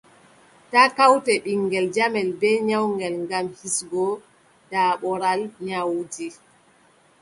Taa 0.71 0.87
kawte 0.97 1.33
ɓiŋngel 1.43 1.85
jamel 1.95 2.29
bee 2.39 2.57
nyawngel, 2.69 3.15
ngam 3.23 3.45
hisgo 3.59 4.05
daaɓoral 4.71 5.41
nyawuuji. 5.65 6.27